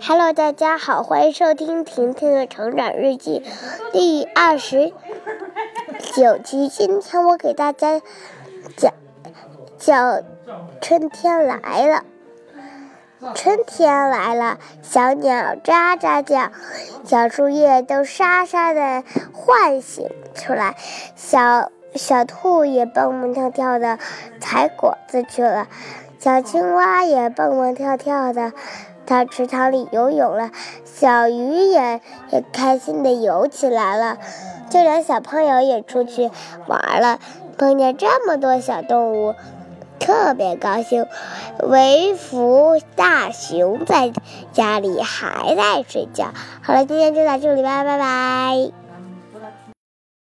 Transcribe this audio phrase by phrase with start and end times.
[0.00, 3.42] Hello，大家好，欢迎收听婷婷的成长日记
[3.92, 4.92] 第二十
[6.14, 6.68] 九集。
[6.68, 8.00] 今天我给大家
[8.76, 8.94] 讲
[9.76, 10.22] 讲
[10.80, 12.04] 春天来了，
[13.34, 16.50] 春天来了，小鸟喳喳叫，
[17.04, 19.04] 小树叶都沙沙的
[19.34, 20.74] 唤醒出来，
[21.14, 23.98] 小小兔也蹦蹦跳跳的
[24.40, 25.66] 采果子去了，
[26.26, 28.52] 小青蛙也蹦蹦跳跳的。
[29.04, 30.50] 到池塘里游泳了，
[30.84, 32.00] 小鱼也
[32.32, 34.18] 也开心的游起来了，
[34.68, 36.32] 就连小朋友也出去
[36.66, 37.20] 玩了，
[37.56, 39.36] 碰见这么多小动物，
[40.00, 41.06] 特别高兴。
[41.62, 44.12] 维福大熊在
[44.52, 46.32] 家里还在睡觉。
[46.60, 48.85] 好了，今天就到这里吧，拜拜。